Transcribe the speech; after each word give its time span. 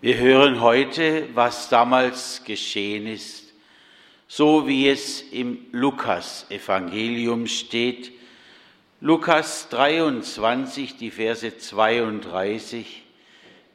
Wir 0.00 0.16
hören 0.18 0.60
heute, 0.60 1.28
was 1.34 1.70
damals 1.70 2.44
geschehen 2.44 3.08
ist, 3.08 3.52
so 4.28 4.68
wie 4.68 4.88
es 4.88 5.22
im 5.22 5.66
Lukas-Evangelium 5.72 7.48
steht. 7.48 8.12
Lukas 9.00 9.68
23, 9.70 10.96
die 10.98 11.10
Verse 11.10 11.58
32 11.58 13.02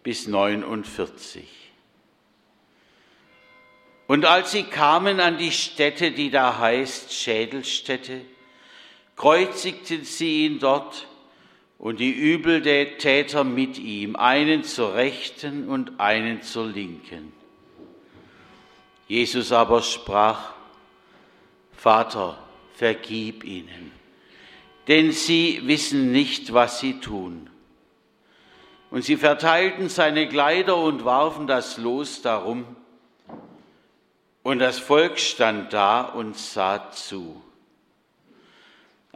bis 0.02 0.26
49. 0.26 1.46
Und 4.08 4.24
als 4.24 4.52
sie 4.52 4.64
kamen 4.64 5.20
an 5.20 5.38
die 5.38 5.52
Stätte, 5.52 6.12
die 6.12 6.30
da 6.30 6.58
heißt 6.58 7.12
Schädelstätte, 7.12 8.22
kreuzigten 9.18 10.06
sie 10.06 10.46
ihn 10.46 10.60
dort 10.60 11.06
und 11.84 12.00
die 12.00 12.12
Übeltäter 12.12 13.44
mit 13.44 13.78
ihm, 13.78 14.16
einen 14.16 14.64
zur 14.64 14.94
rechten 14.94 15.68
und 15.68 16.00
einen 16.00 16.42
zur 16.42 16.68
linken. 16.68 17.34
Jesus 19.10 19.52
aber 19.52 19.82
sprach, 19.82 20.54
Vater, 21.76 22.38
vergib 22.74 23.44
ihnen, 23.44 23.92
denn 24.88 25.12
sie 25.12 25.60
wissen 25.66 26.14
nicht, 26.14 26.54
was 26.54 26.80
sie 26.80 27.02
tun. 27.02 27.50
Und 28.90 29.04
sie 29.04 29.18
verteilten 29.18 29.90
seine 29.90 30.30
Kleider 30.30 30.78
und 30.78 31.04
warfen 31.04 31.48
das 31.48 31.78
Los 31.78 32.22
darum, 32.22 32.78
und 34.42 34.60
das 34.60 34.80
Volk 34.80 35.20
stand 35.20 35.74
da 35.74 36.04
und 36.04 36.38
sah 36.38 36.92
zu. 36.92 37.43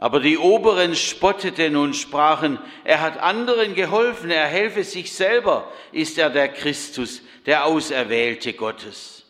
Aber 0.00 0.20
die 0.20 0.38
Oberen 0.38 0.94
spotteten 0.94 1.74
und 1.74 1.94
sprachen, 1.94 2.58
er 2.84 3.00
hat 3.00 3.18
anderen 3.18 3.74
geholfen, 3.74 4.30
er 4.30 4.46
helfe 4.46 4.84
sich 4.84 5.12
selber, 5.12 5.70
ist 5.90 6.18
er 6.18 6.30
der 6.30 6.48
Christus, 6.48 7.20
der 7.46 7.66
Auserwählte 7.66 8.52
Gottes. 8.52 9.26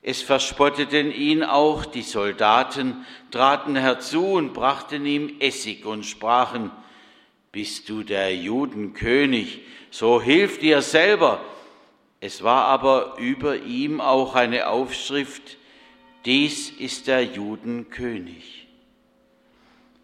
Es 0.00 0.22
verspotteten 0.22 1.12
ihn 1.12 1.44
auch 1.44 1.84
die 1.84 2.02
Soldaten, 2.02 3.04
traten 3.30 3.76
herzu 3.76 4.32
und 4.32 4.54
brachten 4.54 5.04
ihm 5.04 5.36
Essig 5.40 5.84
und 5.84 6.04
sprachen, 6.04 6.70
bist 7.52 7.90
du 7.90 8.02
der 8.02 8.34
Judenkönig, 8.34 9.60
so 9.90 10.22
hilf 10.22 10.58
dir 10.58 10.80
selber. 10.80 11.44
Es 12.18 12.42
war 12.42 12.64
aber 12.64 13.16
über 13.18 13.56
ihm 13.56 14.00
auch 14.00 14.34
eine 14.34 14.68
Aufschrift, 14.68 15.58
dies 16.24 16.70
ist 16.70 17.08
der 17.08 17.24
Judenkönig. 17.24 18.61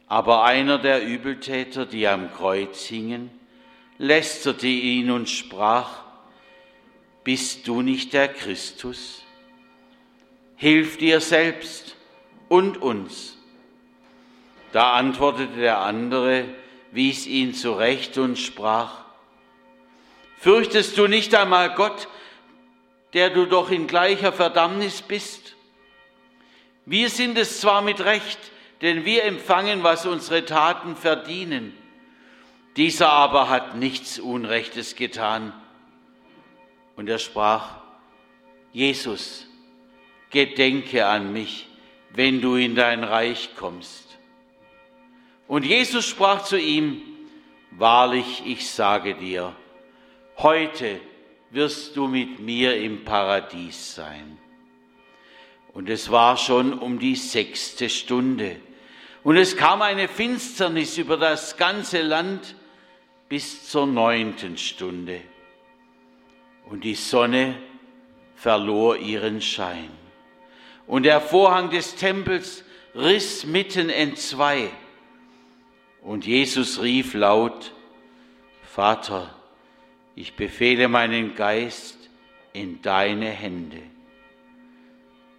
Aber 0.09 0.45
einer 0.45 0.79
der 0.79 1.05
Übeltäter, 1.05 1.85
die 1.85 2.09
am 2.09 2.33
Kreuz 2.33 2.85
hingen, 2.85 3.31
lästerte 3.99 4.67
ihn 4.67 5.11
und 5.11 5.29
sprach, 5.29 6.03
Bist 7.25 7.69
du 7.69 7.83
nicht 7.83 8.15
der 8.15 8.29
Christus? 8.29 9.23
Hilf 10.57 10.97
dir 10.97 11.21
selbst 11.21 11.95
und 12.49 12.81
uns. 12.81 13.37
Da 14.73 14.95
antwortete 14.95 15.61
der 15.61 15.81
andere, 15.81 16.45
wies 16.91 17.27
ihn 17.27 17.53
zurecht 17.55 18.17
und 18.17 18.39
sprach, 18.39 19.05
Fürchtest 20.39 20.97
du 20.97 21.07
nicht 21.07 21.35
einmal 21.35 21.75
Gott, 21.75 22.09
der 23.13 23.31
du 23.31 23.45
doch 23.45 23.71
in 23.71 23.87
gleicher 23.87 24.33
Verdammnis 24.33 25.03
bist? 25.03 25.55
Wir 26.87 27.11
sind 27.11 27.37
es 27.37 27.61
zwar 27.61 27.83
mit 27.83 28.01
Recht, 28.01 28.39
denn 28.81 29.05
wir 29.05 29.25
empfangen, 29.25 29.83
was 29.83 30.07
unsere 30.07 30.45
Taten 30.45 30.97
verdienen. 30.97 31.77
Dieser 32.77 33.11
aber 33.11 33.49
hat 33.49 33.77
nichts 33.77 34.19
Unrechtes 34.19 34.95
getan. 34.95 35.53
Und 36.97 37.09
er 37.09 37.19
sprach, 37.19 37.77
Jesus, 38.73 39.47
gedenke 40.31 41.07
an 41.07 41.33
mich, 41.33 41.69
wenn 42.11 42.41
du 42.41 42.57
in 42.57 42.75
dein 42.75 43.03
Reich 43.03 43.51
kommst. 43.57 44.19
Und 45.47 45.65
Jesus 45.65 46.07
sprach 46.07 46.45
zu 46.45 46.59
ihm, 46.59 47.03
Wahrlich, 47.71 48.43
ich 48.45 48.69
sage 48.69 49.15
dir, 49.15 49.55
heute 50.39 51.01
wirst 51.51 51.97
du 51.97 52.09
mit 52.09 52.41
mir 52.41 52.77
im 52.77 53.05
Paradies 53.05 53.95
sein. 53.95 54.39
Und 55.73 55.89
es 55.89 56.11
war 56.11 56.37
schon 56.37 56.73
um 56.73 56.99
die 56.99 57.15
sechste 57.15 57.89
Stunde. 57.89 58.57
Und 59.29 59.37
es 59.37 59.59
kam 59.59 59.83
eine 59.83 60.09
Finsternis 60.09 60.97
über 60.97 61.19
das 61.19 61.59
ganze 61.59 62.01
Land 62.01 62.55
bis 63.29 63.69
zur 63.69 63.87
neunten 63.87 64.57
Stunde. 64.57 65.21
Und 66.65 66.83
die 66.83 66.95
Sonne 66.95 67.59
verlor 68.37 68.97
ihren 68.97 69.43
Schein. 69.43 69.91
Und 70.87 71.03
der 71.03 71.21
Vorhang 71.21 71.69
des 71.69 71.95
Tempels 71.97 72.65
riss 72.95 73.45
mitten 73.45 73.91
entzwei. 73.91 74.71
Und 76.01 76.25
Jesus 76.25 76.81
rief 76.81 77.13
laut, 77.13 77.75
Vater, 78.63 79.35
ich 80.15 80.37
befehle 80.37 80.89
meinen 80.89 81.35
Geist 81.35 81.99
in 82.55 82.81
deine 82.81 83.29
Hände. 83.29 83.83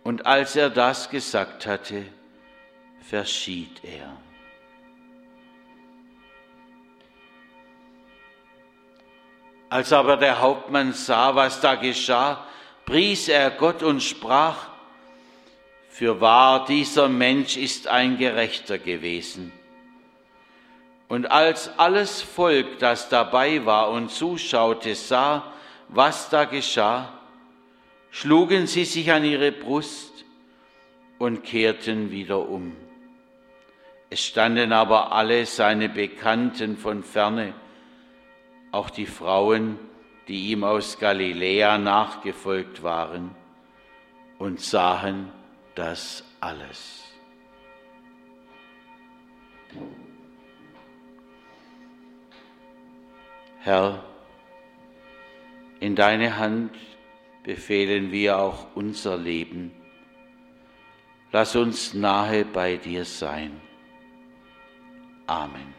Und 0.03 0.28
als 0.28 0.55
er 0.55 0.69
das 0.69 1.09
gesagt 1.09 1.66
hatte, 1.66 2.05
verschied 3.01 3.83
er. 3.83 4.17
Als 9.69 9.93
aber 9.93 10.17
der 10.17 10.39
Hauptmann 10.39 10.93
sah, 10.93 11.35
was 11.35 11.61
da 11.61 11.75
geschah, 11.75 12.43
pries 12.85 13.27
er 13.27 13.51
Gott 13.51 13.83
und 13.83 14.01
sprach, 14.01 14.67
für 15.89 16.21
wahr, 16.21 16.65
dieser 16.65 17.07
Mensch 17.07 17.55
ist 17.57 17.87
ein 17.87 18.17
Gerechter 18.17 18.77
gewesen. 18.77 19.51
Und 21.07 21.29
als 21.29 21.77
alles 21.77 22.21
Volk, 22.21 22.79
das 22.79 23.09
dabei 23.09 23.66
war 23.66 23.89
und 23.89 24.09
zuschaute, 24.09 24.95
sah, 24.95 25.51
was 25.87 26.29
da 26.29 26.45
geschah, 26.45 27.11
schlugen 28.11 28.66
sie 28.66 28.85
sich 28.85 29.11
an 29.11 29.23
ihre 29.23 29.51
Brust 29.51 30.25
und 31.17 31.43
kehrten 31.43 32.11
wieder 32.11 32.47
um. 32.47 32.75
Es 34.09 34.25
standen 34.25 34.74
aber 34.74 35.12
alle 35.12 35.46
seine 35.46 35.88
Bekannten 35.88 36.78
von 36.78 37.03
ferne, 37.03 37.53
auch 38.72 38.90
die 38.90 39.06
Frauen, 39.06 39.78
die 40.28 40.52
ihm 40.52 40.64
aus 40.64 40.97
Galiläa 40.97 41.78
nachgefolgt 41.78 42.81
waren, 42.81 43.36
und 44.40 44.62
sahen 44.62 45.31
das 45.75 46.24
alles. 46.40 47.03
Herr, 53.59 54.03
in 55.80 55.96
deine 55.96 56.38
Hand 56.38 56.72
befehlen 57.44 58.12
wir 58.12 58.40
auch 58.40 58.68
unser 58.76 59.18
Leben. 59.18 59.72
Lass 61.31 61.56
uns 61.56 61.94
nahe 61.94 62.46
bei 62.46 62.78
dir 62.78 63.06
sein. 63.06 63.69
Amen. 65.29 65.75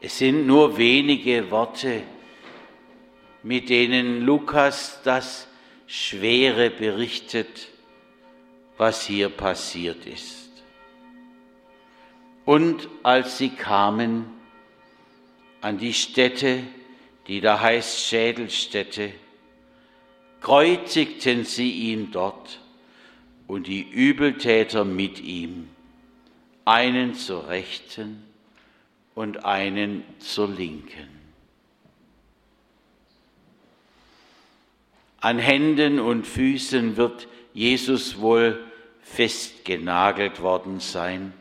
Es 0.00 0.18
sind 0.18 0.46
nur 0.46 0.78
wenige 0.78 1.50
Worte, 1.50 2.04
mit 3.42 3.70
denen 3.70 4.20
Lukas 4.20 5.00
das 5.02 5.48
Schwere 5.88 6.70
berichtet, 6.70 7.70
was 8.76 9.04
hier 9.04 9.30
passiert 9.30 10.06
ist. 10.06 10.50
Und 12.44 12.88
als 13.02 13.38
sie 13.38 13.50
kamen 13.50 14.26
an 15.60 15.76
die 15.76 15.92
Stätte, 15.92 16.62
die 17.26 17.40
da 17.40 17.60
heißt 17.60 17.98
Schädelstätte, 18.06 19.12
kreuzigten 20.40 21.44
sie 21.44 21.70
ihn 21.70 22.10
dort 22.10 22.60
und 23.46 23.66
die 23.66 23.82
Übeltäter 23.82 24.84
mit 24.84 25.20
ihm, 25.20 25.68
einen 26.64 27.14
zur 27.14 27.48
rechten 27.48 28.22
und 29.14 29.44
einen 29.44 30.04
zur 30.18 30.48
linken. 30.48 31.20
An 35.20 35.38
Händen 35.38 36.00
und 36.00 36.26
Füßen 36.26 36.96
wird 36.96 37.28
Jesus 37.52 38.20
wohl 38.20 38.64
festgenagelt 39.02 40.40
worden 40.40 40.80
sein. 40.80 41.34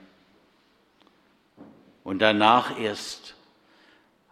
Und 2.03 2.19
danach 2.19 2.77
erst 2.79 3.35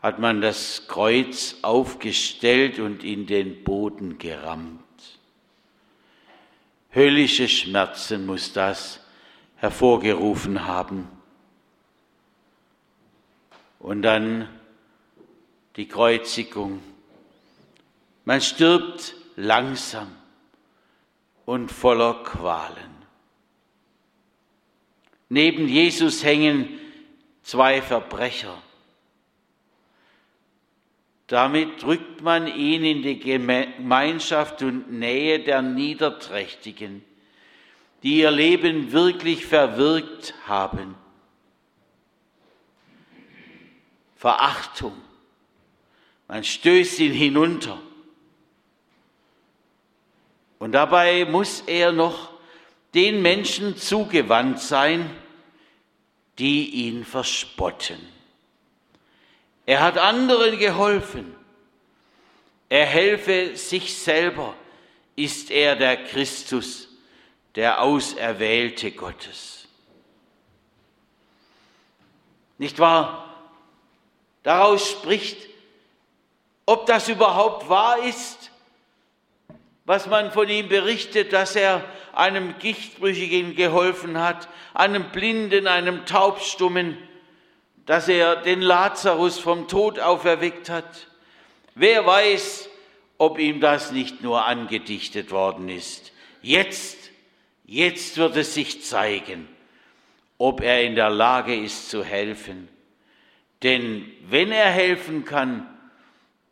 hat 0.02 0.20
man 0.20 0.42
das 0.42 0.88
Kreuz 0.88 1.56
aufgestellt 1.62 2.80
und 2.80 3.04
in 3.04 3.26
den 3.26 3.64
Boden 3.64 4.18
gerammt. 4.18 4.82
Höllische 6.94 7.48
Schmerzen 7.48 8.26
muss 8.26 8.54
das 8.54 9.00
hervorgerufen 9.58 10.66
haben. 10.66 11.08
und 13.80 14.02
dann 14.02 14.50
die 15.76 15.88
Kreuzigung. 15.88 16.82
Man 18.26 18.42
stirbt 18.42 19.16
langsam 19.36 20.14
und 21.46 21.72
voller 21.72 22.24
Qualen. 22.24 22.98
Neben 25.30 25.68
Jesus 25.68 26.24
hängen 26.24 26.80
zwei 27.44 27.82
Verbrecher. 27.82 28.62
Damit 31.28 31.84
drückt 31.84 32.22
man 32.22 32.48
ihn 32.48 32.86
in 32.86 33.02
die 33.02 33.20
Gemeinschaft 33.20 34.62
und 34.62 34.92
Nähe 34.92 35.40
der 35.42 35.62
Niederträchtigen, 35.62 37.04
die 38.02 38.20
ihr 38.20 38.32
Leben 38.32 38.94
wirklich 38.94 39.46
verwirkt 39.46 40.34
haben. 40.48 40.96
Verachtung. 44.16 44.96
Man 46.30 46.46
stößt 46.46 47.00
ihn 47.00 47.14
hinunter. 47.14 47.80
Und 50.60 50.72
dabei 50.72 51.26
muss 51.26 51.62
er 51.68 51.92
noch 51.92 52.32
den 52.94 53.22
Menschen 53.22 53.76
zugewandt 53.76 54.60
sein, 54.60 55.10
die 56.40 56.88
ihn 56.88 57.04
verspotten. 57.04 58.17
Er 59.68 59.82
hat 59.82 59.98
anderen 59.98 60.58
geholfen. 60.58 61.36
Er 62.70 62.86
helfe 62.86 63.58
sich 63.58 63.98
selber. 63.98 64.56
Ist 65.18 65.52
er 65.52 65.76
der 65.76 66.06
Christus, 66.06 66.88
der 67.54 67.82
Auserwählte 67.82 68.92
Gottes? 68.92 69.68
Nicht 72.58 72.80
wahr? 72.80 73.36
Daraus 74.44 74.90
spricht, 74.90 75.38
ob 76.66 76.86
das 76.86 77.10
überhaupt 77.10 77.68
wahr 77.68 78.02
ist, 78.04 78.52
was 79.84 80.08
man 80.08 80.32
von 80.32 80.48
ihm 80.48 80.70
berichtet, 80.70 81.34
dass 81.34 81.58
er 81.58 81.84
einem 82.14 82.58
Gichtbrüchigen 82.60 83.56
geholfen 83.56 84.18
hat, 84.18 84.48
einem 84.74 85.12
Blinden, 85.12 85.68
einem 85.68 86.06
Taubstummen, 86.06 86.98
dass 87.88 88.08
er 88.10 88.36
den 88.36 88.62
Lazarus 88.62 89.40
vom 89.40 89.68
Tod 89.68 89.98
auferweckt 90.00 90.70
hat. 90.70 91.08
Wer 91.74 92.06
weiß, 92.06 92.70
ob 93.18 93.40
ihm 93.40 93.62
das 93.62 93.92
nicht 93.92 94.22
nur 94.22 94.46
angedichtet 94.46 95.32
worden 95.32 95.70
ist. 95.70 96.12
Jetzt, 96.42 96.98
jetzt 97.66 98.18
wird 98.18 98.36
es 98.36 98.54
sich 98.54 98.84
zeigen, 98.84 99.48
ob 100.38 100.62
er 100.62 100.84
in 100.84 100.96
der 100.96 101.10
Lage 101.10 101.56
ist 101.56 101.90
zu 101.90 102.04
helfen. 102.04 102.68
Denn 103.64 104.12
wenn 104.30 104.52
er 104.52 104.70
helfen 104.70 105.24
kann, 105.26 105.66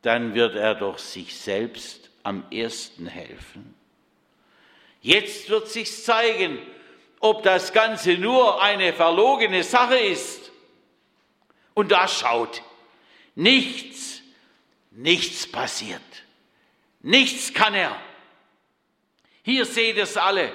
dann 0.01 0.33
wird 0.35 0.55
er 0.55 0.73
doch 0.73 0.97
sich 0.97 1.35
selbst 1.35 2.09
am 2.23 2.45
ersten 2.49 3.07
helfen. 3.07 3.75
Jetzt 5.01 5.49
wird 5.49 5.67
sich 5.67 6.03
zeigen, 6.03 6.59
ob 7.19 7.43
das 7.43 7.73
Ganze 7.73 8.13
nur 8.13 8.61
eine 8.61 8.93
verlogene 8.93 9.63
Sache 9.63 9.97
ist. 9.97 10.44
Und 11.75 11.91
da 11.91 12.07
schaut, 12.07 12.63
nichts, 13.35 14.21
nichts 14.89 15.45
passiert. 15.45 16.01
Nichts 17.01 17.53
kann 17.53 17.75
er. 17.75 17.95
Hier 19.43 19.65
seht 19.65 19.97
es 19.97 20.17
alle. 20.17 20.51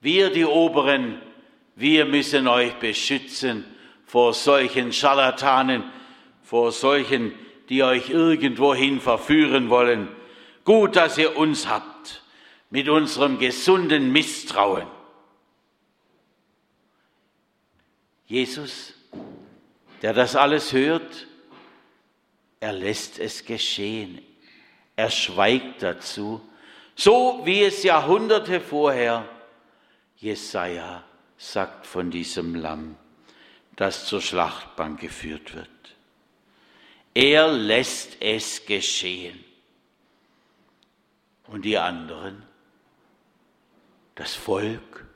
Wir, 0.00 0.30
die 0.30 0.44
Oberen, 0.44 1.20
wir 1.74 2.04
müssen 2.04 2.46
euch 2.46 2.74
beschützen 2.74 3.64
vor 4.04 4.32
solchen 4.34 4.92
Scharlatanen, 4.92 5.82
vor 6.42 6.70
solchen, 6.70 7.34
die 7.68 7.82
euch 7.82 8.10
irgendwohin 8.10 9.00
verführen 9.00 9.70
wollen. 9.70 10.08
Gut, 10.64 10.96
dass 10.96 11.18
ihr 11.18 11.36
uns 11.36 11.66
habt 11.66 12.22
mit 12.70 12.88
unserem 12.88 13.38
gesunden 13.38 14.12
Misstrauen. 14.12 14.86
Jesus, 18.26 18.94
der 20.02 20.12
das 20.12 20.36
alles 20.36 20.72
hört, 20.72 21.26
er 22.60 22.72
lässt 22.72 23.18
es 23.18 23.44
geschehen. 23.44 24.20
Er 24.96 25.10
schweigt 25.10 25.82
dazu, 25.82 26.40
so 26.94 27.42
wie 27.44 27.62
es 27.62 27.82
Jahrhunderte 27.82 28.60
vorher 28.60 29.28
Jesaja 30.16 31.04
sagt 31.36 31.86
von 31.86 32.10
diesem 32.10 32.56
Lamm, 32.56 32.96
das 33.76 34.06
zur 34.06 34.20
Schlachtbank 34.20 35.00
geführt 35.00 35.54
wird. 35.54 35.68
Er 37.14 37.48
lässt 37.48 38.20
es 38.20 38.66
geschehen. 38.66 39.44
Und 41.46 41.64
die 41.64 41.78
anderen? 41.78 42.42
Das 44.16 44.34
Volk? 44.34 45.06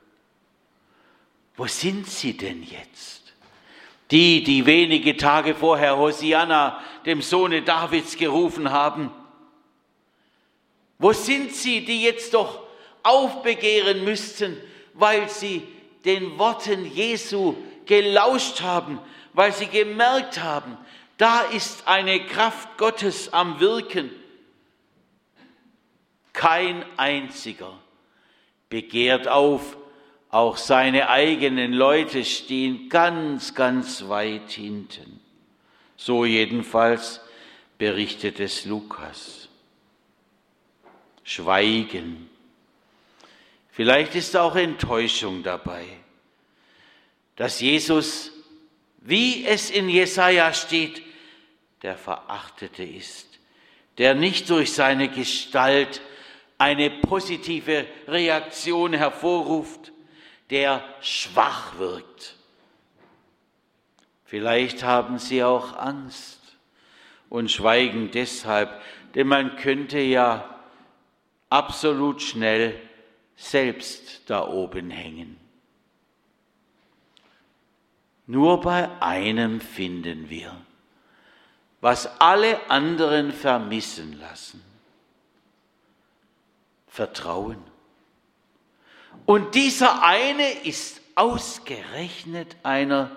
Wo 1.57 1.67
sind 1.67 2.07
sie 2.07 2.37
denn 2.37 2.63
jetzt? 2.63 3.22
Die, 4.13 4.45
die 4.45 4.67
wenige 4.67 5.17
Tage 5.17 5.55
vorher 5.55 5.97
Hosianna, 5.97 6.79
dem 7.07 7.23
Sohne 7.23 7.63
Davids, 7.63 8.17
gerufen 8.17 8.71
haben. 8.71 9.11
Wo 10.99 11.13
sind 11.13 11.53
sie, 11.53 11.85
die 11.85 12.03
jetzt 12.03 12.35
doch 12.35 12.63
aufbegehren 13.03 14.05
müssten, 14.05 14.57
weil 14.95 15.29
sie 15.29 15.67
den 16.05 16.39
Worten 16.39 16.85
Jesu 16.85 17.57
gelauscht 17.87 18.61
haben, 18.61 19.01
weil 19.33 19.53
sie 19.53 19.67
gemerkt 19.67 20.41
haben, 20.41 20.77
da 21.17 21.41
ist 21.41 21.89
eine 21.89 22.27
Kraft 22.27 22.77
Gottes 22.77 23.33
am 23.33 23.59
Wirken 23.61 24.11
kein 26.33 26.85
einziger 26.97 27.79
begehrt 28.69 29.29
auf, 29.29 29.77
auch 30.33 30.57
seine 30.57 31.11
eigenen 31.11 31.75
Leute 31.75 32.25
stehen 32.25 32.89
ganz, 32.89 33.55
ganz 33.55 34.09
weit 34.09 34.51
hinten. 34.51 35.21
So 35.97 36.25
jedenfalls 36.25 37.21
berichtet 37.77 38.41
es 38.41 38.65
Lukas. 38.65 39.51
Schweigen. 41.23 42.31
Vielleicht 43.73 44.15
ist 44.15 44.35
auch 44.35 44.57
Enttäuschung 44.57 45.43
dabei, 45.43 45.85
dass 47.37 47.61
Jesus, 47.61 48.33
wie 49.03 49.45
es 49.45 49.71
in 49.71 49.91
Jesaja 49.91 50.55
steht, 50.55 51.03
der 51.83 51.97
Verachtete 51.97 52.85
ist, 52.85 53.39
der 53.99 54.15
nicht 54.15 54.49
durch 54.49 54.73
seine 54.73 55.09
Gestalt 55.11 56.01
eine 56.57 56.89
positive 56.89 57.87
Reaktion 58.09 58.95
hervorruft, 58.95 59.92
der 60.53 60.85
schwach 61.01 61.79
wirkt. 61.79 62.37
Vielleicht 64.27 64.83
haben 64.83 65.19
sie 65.19 65.43
auch 65.43 65.77
Angst 65.79 66.41
und 67.31 67.51
schweigen 67.51 68.11
deshalb, 68.11 68.71
denn 69.15 69.29
man 69.29 69.57
könnte 69.57 69.99
ja 69.99 70.61
absolut 71.49 72.21
schnell 72.21 72.79
selbst 73.35 74.29
da 74.29 74.47
oben 74.47 74.91
hängen. 74.91 75.39
Nur 78.27 78.61
bei 78.61 78.91
einem 79.01 79.59
finden 79.59 80.29
wir, 80.29 80.55
was 81.81 82.21
alle 82.21 82.71
anderen 82.71 83.33
vermissen 83.33 84.21
lassen. 84.21 84.63
Vertrauen. 86.89 87.72
Und 89.27 89.55
dieser 89.55 90.03
eine 90.03 90.51
ist 90.65 91.01
ausgerechnet 91.15 92.57
einer, 92.63 93.11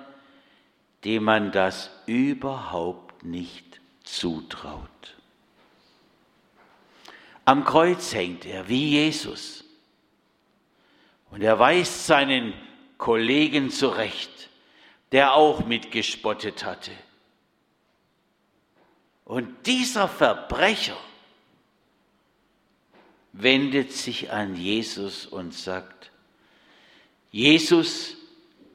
dem 1.04 1.24
man 1.24 1.52
das 1.52 1.90
überhaupt 2.06 3.24
nicht 3.24 3.80
zutraut. 4.04 4.90
Am 7.46 7.64
Kreuz 7.64 8.14
hängt 8.14 8.46
er 8.46 8.68
wie 8.68 8.90
Jesus. 8.90 9.64
Und 11.30 11.42
er 11.42 11.60
weist 11.60 12.08
seinen 12.08 12.54
Kollegen 12.98 13.70
zurecht, 13.70 14.50
der 15.12 15.34
auch 15.34 15.66
mitgespottet 15.66 16.66
hatte. 16.66 16.92
Und 19.26 19.68
dieser 19.68 20.08
Verbrecher, 20.08 20.98
wendet 23.38 23.92
sich 23.92 24.32
an 24.32 24.56
Jesus 24.56 25.26
und 25.26 25.54
sagt, 25.54 26.12
Jesus, 27.32 28.16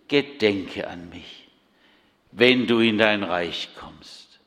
gedenke 0.08 0.88
an 0.88 1.08
mich, 1.08 1.48
wenn 2.32 2.66
du 2.66 2.80
in 2.80 2.98
dein 2.98 3.22
Reich 3.22 3.70
kommst. 3.76 4.40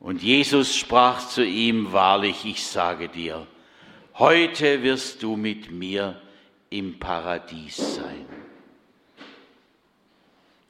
Und 0.00 0.22
Jesus 0.22 0.76
sprach 0.76 1.28
zu 1.28 1.44
ihm, 1.44 1.92
wahrlich, 1.92 2.44
ich 2.44 2.64
sage 2.64 3.08
dir, 3.08 3.46
heute 4.14 4.82
wirst 4.82 5.22
du 5.22 5.36
mit 5.36 5.70
mir 5.70 6.20
im 6.70 6.98
Paradies 6.98 7.76
sein. 7.96 8.26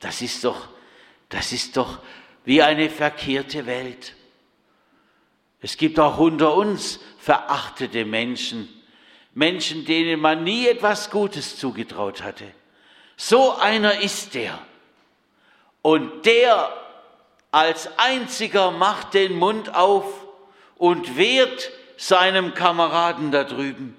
Das 0.00 0.23
ist 0.23 0.45
doch 0.45 0.68
Das 1.28 1.52
ist 1.52 1.76
doch 1.76 1.99
wie 2.45 2.62
eine 2.62 2.88
verkehrte 2.88 3.66
Welt. 3.66 4.14
Es 5.60 5.76
gibt 5.76 5.98
auch 5.98 6.18
unter 6.18 6.54
uns 6.54 7.00
verachtete 7.18 8.04
Menschen, 8.04 8.68
Menschen, 9.34 9.84
denen 9.84 10.20
man 10.20 10.44
nie 10.44 10.66
etwas 10.66 11.10
Gutes 11.10 11.58
zugetraut 11.58 12.22
hatte. 12.22 12.44
So 13.16 13.56
einer 13.56 14.00
ist 14.00 14.34
der. 14.34 14.58
Und 15.82 16.26
der 16.26 16.72
als 17.50 17.88
einziger 17.98 18.70
macht 18.70 19.14
den 19.14 19.36
Mund 19.36 19.74
auf 19.74 20.04
und 20.76 21.16
wehrt 21.16 21.70
seinem 21.96 22.54
Kameraden 22.54 23.32
da 23.32 23.42
drüben. 23.44 23.96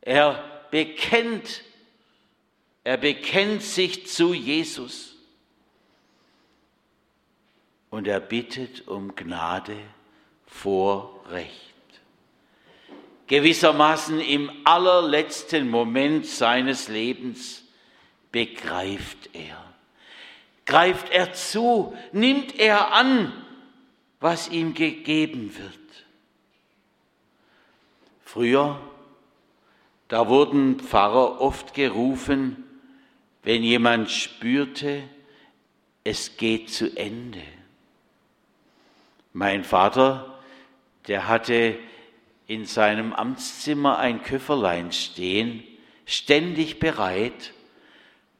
Er 0.00 0.42
bekennt, 0.70 1.62
er 2.84 2.96
bekennt 2.96 3.62
sich 3.62 4.06
zu 4.06 4.32
Jesus 4.32 5.09
und 7.90 8.06
er 8.06 8.20
bittet 8.20 8.86
um 8.88 9.14
Gnade 9.14 9.76
vor 10.46 11.24
Recht. 11.30 11.50
Gewissermaßen 13.26 14.20
im 14.20 14.50
allerletzten 14.64 15.68
Moment 15.68 16.26
seines 16.26 16.88
Lebens 16.88 17.64
begreift 18.32 19.30
er, 19.32 19.62
greift 20.66 21.10
er 21.10 21.32
zu, 21.32 21.96
nimmt 22.12 22.58
er 22.58 22.92
an, 22.92 23.32
was 24.20 24.48
ihm 24.48 24.74
gegeben 24.74 25.56
wird. 25.56 25.78
Früher, 28.24 28.80
da 30.08 30.28
wurden 30.28 30.80
Pfarrer 30.80 31.40
oft 31.40 31.74
gerufen, 31.74 32.64
wenn 33.42 33.62
jemand 33.62 34.10
spürte, 34.10 35.02
es 36.04 36.36
geht 36.36 36.70
zu 36.70 36.96
Ende. 36.96 37.42
Mein 39.32 39.64
Vater, 39.64 40.38
der 41.06 41.28
hatte 41.28 41.78
in 42.46 42.64
seinem 42.64 43.12
Amtszimmer 43.12 43.98
ein 43.98 44.22
Köfferlein 44.22 44.90
stehen, 44.92 45.62
ständig 46.04 46.80
bereit, 46.80 47.52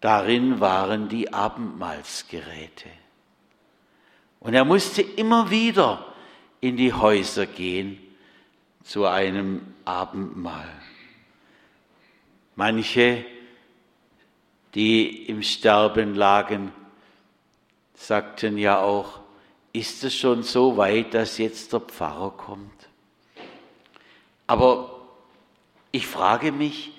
darin 0.01 0.59
waren 0.61 1.09
die 1.09 1.33
Abendmahlsgeräte. 1.33 2.89
Und 4.41 4.55
er 4.55 4.65
musste 4.65 5.03
immer 5.03 5.51
wieder 5.51 6.13
in 6.61 6.77
die 6.77 6.93
Häuser 6.93 7.47
gehen 7.47 7.99
zu 8.83 9.07
einem 9.07 9.75
Abendmahl. 9.85 10.69
Manche, 12.57 13.25
die 14.75 15.27
im 15.27 15.43
Sterben 15.43 16.15
lagen, 16.15 16.73
sagten 17.95 18.59
ja 18.59 18.81
auch, 18.81 19.20
ist 19.73 20.03
es 20.05 20.15
schon 20.15 20.43
so 20.43 20.77
weit, 20.77 21.15
dass 21.15 21.39
jetzt 21.39 21.73
der 21.73 21.81
Pfarrer 21.81 22.33
kommt? 22.33 22.89
Aber 24.47 25.07
ich 25.93 26.07
frage 26.07 26.53
mich, 26.53 26.93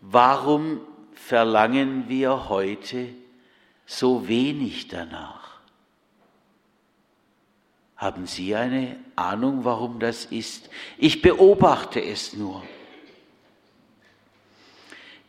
warum 0.00 0.80
verlangen 1.14 2.08
wir 2.08 2.48
heute 2.48 3.08
so 3.86 4.28
wenig 4.28 4.88
danach? 4.88 5.44
Haben 7.96 8.26
Sie 8.26 8.54
eine 8.54 8.96
Ahnung, 9.16 9.64
warum 9.64 10.00
das 10.00 10.26
ist? 10.26 10.68
Ich 10.98 11.22
beobachte 11.22 12.02
es 12.02 12.34
nur. 12.34 12.62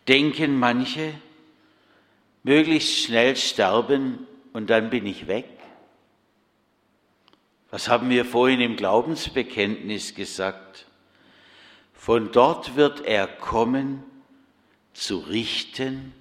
Denken 0.07 0.59
manche, 0.59 1.13
möglichst 2.43 3.03
schnell 3.03 3.35
sterben 3.35 4.27
und 4.53 4.69
dann 4.69 4.89
bin 4.89 5.05
ich 5.05 5.27
weg? 5.27 5.45
Was 7.75 7.89
haben 7.89 8.10
wir 8.10 8.24
vorhin 8.24 8.62
im 8.62 8.77
Glaubensbekenntnis 8.77 10.15
gesagt? 10.15 10.86
Von 11.94 12.32
dort 12.32 12.77
wird 12.77 13.01
er 13.01 13.27
kommen, 13.27 14.01
zu 14.94 15.17
richten 15.20 16.13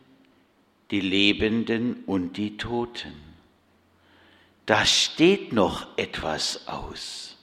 die 0.90 1.00
Lebenden 1.00 2.02
und 2.06 2.36
die 2.36 2.56
Toten 2.56 3.14
da 4.66 4.86
steht 4.86 5.52
noch 5.52 5.86
etwas 5.96 6.66
aus. 6.66 7.36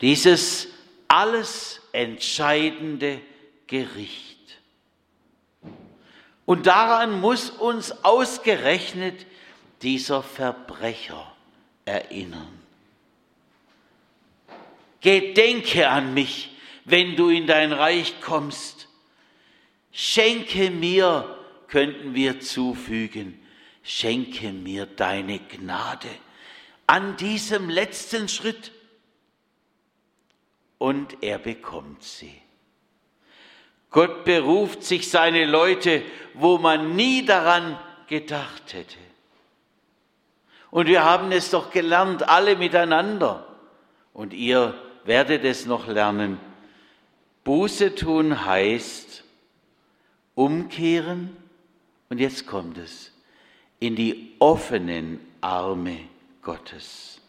Dieses 0.00 0.68
alles 1.08 1.80
entscheidende 1.92 3.20
Gericht. 3.66 4.38
Und 6.44 6.66
daran 6.66 7.20
muss 7.20 7.50
uns 7.50 8.04
ausgerechnet 8.04 9.26
dieser 9.82 10.22
Verbrecher 10.22 11.32
erinnern. 11.84 12.59
Gedenke 15.00 15.88
an 15.88 16.14
mich, 16.14 16.50
wenn 16.84 17.16
du 17.16 17.28
in 17.28 17.46
dein 17.46 17.72
Reich 17.72 18.20
kommst. 18.20 18.88
Schenke 19.92 20.70
mir, 20.70 21.36
könnten 21.68 22.14
wir 22.14 22.40
zufügen, 22.40 23.40
schenke 23.82 24.52
mir 24.52 24.86
deine 24.86 25.38
Gnade 25.38 26.08
an 26.86 27.16
diesem 27.16 27.70
letzten 27.70 28.28
Schritt. 28.28 28.72
Und 30.78 31.22
er 31.22 31.38
bekommt 31.38 32.02
sie. 32.02 32.34
Gott 33.90 34.24
beruft 34.24 34.82
sich 34.82 35.08
seine 35.08 35.44
Leute, 35.46 36.02
wo 36.34 36.58
man 36.58 36.96
nie 36.96 37.24
daran 37.24 37.78
gedacht 38.08 38.72
hätte. 38.72 38.98
Und 40.70 40.86
wir 40.86 41.04
haben 41.04 41.30
es 41.32 41.50
doch 41.50 41.70
gelernt, 41.70 42.28
alle 42.28 42.56
miteinander. 42.56 43.46
Und 44.12 44.32
ihr 44.32 44.74
werdet 45.04 45.44
es 45.44 45.66
noch 45.66 45.86
lernen. 45.86 46.40
Buße 47.44 47.94
tun 47.94 48.44
heißt 48.44 49.22
umkehren. 50.34 51.36
Und 52.08 52.18
jetzt 52.18 52.44
kommt 52.46 52.78
es 52.78 53.12
in 53.78 53.94
die 53.96 54.34
offenen 54.38 55.20
Arme 55.40 55.98
Gottes. 56.42 57.20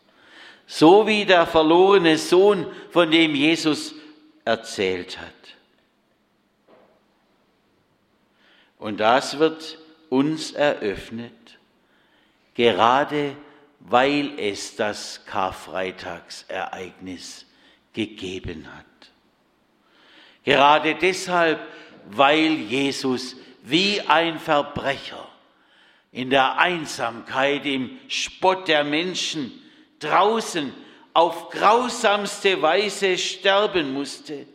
So 0.66 1.08
wie 1.08 1.26
der 1.26 1.46
verlorene 1.46 2.18
Sohn, 2.18 2.66
von 2.92 3.12
dem 3.12 3.36
Jesus 3.36 3.94
erzählt 4.46 5.20
hat. 5.20 5.28
Und 8.80 9.00
das 9.00 9.38
wird 9.38 9.78
uns 10.10 10.54
eröffnet, 10.54 11.60
gerade 12.56 13.36
weil 13.80 14.40
es 14.40 14.76
das 14.76 15.24
Karfreitagsereignis 15.26 17.46
gegeben 17.94 18.68
hat. 18.76 18.86
Gerade 20.44 20.96
deshalb, 20.96 21.60
weil 22.10 22.54
Jesus 22.54 23.36
wie 23.64 24.02
ein 24.02 24.40
Verbrecher 24.40 25.28
in 26.12 26.30
der 26.30 26.58
Einsamkeit, 26.58 27.66
im 27.66 27.98
Spott 28.08 28.68
der 28.68 28.84
Menschen 28.84 29.52
draußen 30.00 30.74
auf 31.14 31.50
grausamste 31.50 32.62
Weise 32.62 33.18
sterben 33.18 33.94
musste, 33.94 34.48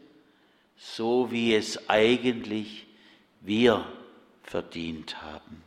so 0.77 1.31
wie 1.31 1.55
es 1.55 1.89
eigentlich 1.89 2.87
wir 3.41 3.87
verdient 4.43 5.23
haben. 5.23 5.63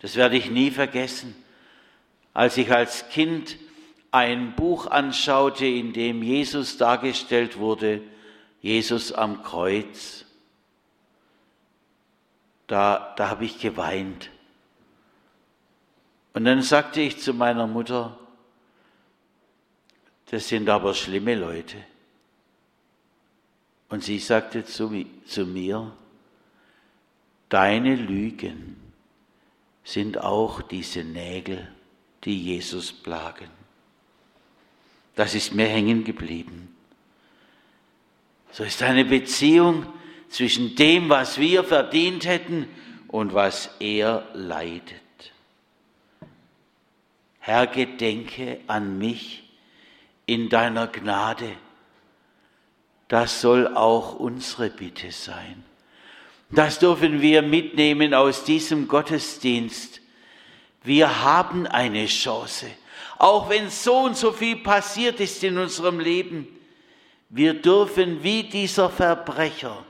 Das 0.00 0.16
werde 0.16 0.36
ich 0.36 0.50
nie 0.50 0.70
vergessen, 0.70 1.34
als 2.34 2.56
ich 2.56 2.72
als 2.72 3.08
Kind 3.10 3.56
ein 4.12 4.54
Buch 4.54 4.86
anschaute, 4.86 5.66
in 5.66 5.92
dem 5.92 6.22
Jesus 6.22 6.76
dargestellt 6.76 7.58
wurde, 7.58 8.00
Jesus 8.60 9.12
am 9.12 9.42
Kreuz 9.42 10.24
da, 12.72 13.12
da 13.18 13.28
habe 13.28 13.44
ich 13.44 13.60
geweint. 13.60 14.30
Und 16.32 16.46
dann 16.46 16.62
sagte 16.62 17.02
ich 17.02 17.18
zu 17.18 17.34
meiner 17.34 17.66
Mutter, 17.66 18.18
das 20.30 20.48
sind 20.48 20.70
aber 20.70 20.94
schlimme 20.94 21.34
Leute. 21.34 21.76
Und 23.90 24.02
sie 24.02 24.18
sagte 24.18 24.64
zu, 24.64 25.04
zu 25.26 25.44
mir, 25.44 25.94
deine 27.50 27.94
Lügen 27.94 28.80
sind 29.84 30.16
auch 30.16 30.62
diese 30.62 31.04
Nägel, 31.04 31.70
die 32.24 32.42
Jesus 32.42 32.90
plagen. 32.90 33.50
Das 35.14 35.34
ist 35.34 35.54
mir 35.54 35.66
hängen 35.66 36.04
geblieben. 36.04 36.74
So 38.50 38.64
ist 38.64 38.82
eine 38.82 39.04
Beziehung 39.04 39.86
zwischen 40.28 40.74
dem, 40.76 41.08
was 41.08 41.38
wir 41.38 41.64
verdient 41.64 42.26
hätten 42.26 42.68
und 43.08 43.34
was 43.34 43.70
er 43.80 44.26
leidet. 44.34 45.00
Herr, 47.40 47.66
gedenke 47.66 48.60
an 48.66 48.98
mich 48.98 49.42
in 50.26 50.48
deiner 50.48 50.86
Gnade. 50.86 51.52
Das 53.08 53.40
soll 53.40 53.74
auch 53.76 54.14
unsere 54.14 54.70
Bitte 54.70 55.10
sein. 55.10 55.64
Das 56.50 56.78
dürfen 56.78 57.20
wir 57.20 57.42
mitnehmen 57.42 58.14
aus 58.14 58.44
diesem 58.44 58.86
Gottesdienst. 58.86 60.00
Wir 60.84 61.22
haben 61.22 61.66
eine 61.66 62.06
Chance, 62.06 62.66
auch 63.18 63.48
wenn 63.48 63.70
so 63.70 63.98
und 63.98 64.16
so 64.16 64.32
viel 64.32 64.56
passiert 64.56 65.20
ist 65.20 65.44
in 65.44 65.58
unserem 65.58 66.00
Leben. 66.00 66.48
Wir 67.28 67.54
dürfen 67.54 68.22
wie 68.22 68.42
dieser 68.42 68.90
Verbrecher 68.90 69.84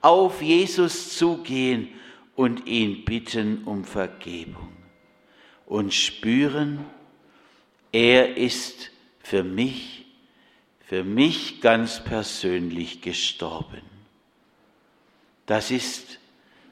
auf 0.00 0.40
Jesus 0.40 1.16
zugehen 1.16 1.88
und 2.34 2.66
ihn 2.66 3.04
bitten 3.04 3.64
um 3.64 3.84
Vergebung 3.84 4.72
und 5.66 5.92
spüren, 5.92 6.86
er 7.92 8.36
ist 8.36 8.90
für 9.20 9.42
mich, 9.42 10.06
für 10.80 11.04
mich 11.04 11.60
ganz 11.60 12.02
persönlich 12.02 13.02
gestorben. 13.02 13.82
Das 15.46 15.70
ist, 15.70 16.18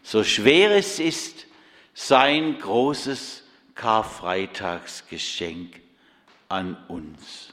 so 0.02 0.24
schwer 0.24 0.70
es 0.70 0.98
ist, 0.98 1.46
sein 1.92 2.58
großes 2.58 3.42
Karfreitagsgeschenk 3.74 5.82
an 6.48 6.76
uns. 6.88 7.52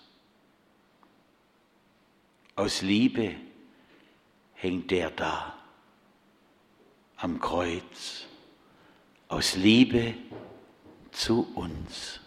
Aus 2.56 2.82
Liebe 2.82 3.36
hängt 4.54 4.92
er 4.92 5.10
da 5.12 5.58
am 7.18 7.40
Kreuz. 7.40 8.26
Aus 9.28 9.56
Liebe 9.56 10.14
zu 11.12 11.48
uns. 11.56 12.20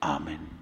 Amen. 0.00 0.55